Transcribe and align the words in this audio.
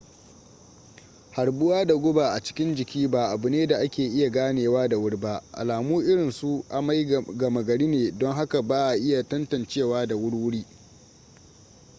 harbuwa 1.31 1.85
da 1.85 1.95
guba 1.95 2.31
a 2.33 2.39
cikin 2.43 2.75
jiki 2.75 3.07
ba 3.07 3.27
abu 3.29 3.49
ne 3.49 3.67
da 3.67 3.77
ake 3.79 4.05
iya 4.05 4.29
ganewa 4.29 4.87
da 4.87 4.97
wuri 4.97 5.17
ba 5.17 5.43
alamu 5.51 6.01
irinsu 6.01 6.65
amai 6.69 7.05
gama 7.37 7.63
gari 7.63 7.87
ne 7.87 8.11
don 8.11 8.33
haka 8.35 8.61
ba 8.61 8.87
a 8.87 8.95
iya 8.95 9.23
tantancewa 9.23 10.05
da 10.07 10.15
wurwuri 10.15 10.65